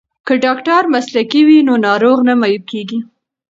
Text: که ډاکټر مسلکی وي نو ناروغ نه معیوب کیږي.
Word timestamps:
که 0.27 0.33
ډاکټر 0.45 0.81
مسلکی 0.93 1.41
وي 1.47 1.59
نو 1.67 1.73
ناروغ 1.85 2.17
نه 2.27 2.33
معیوب 2.41 2.63
کیږي. 2.71 2.99